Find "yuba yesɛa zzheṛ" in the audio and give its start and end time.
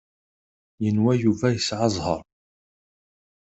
1.23-2.21